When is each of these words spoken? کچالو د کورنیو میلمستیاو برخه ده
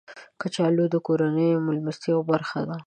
کچالو 0.41 0.85
د 0.93 0.95
کورنیو 1.07 1.63
میلمستیاو 1.67 2.27
برخه 2.31 2.59
ده 2.69 2.77